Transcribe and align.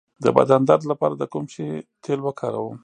د 0.23 0.25
بدن 0.37 0.61
درد 0.69 0.83
لپاره 0.91 1.13
د 1.17 1.23
کوم 1.33 1.45
شي 1.53 1.67
تېل 2.03 2.19
وکاروم؟ 2.23 2.75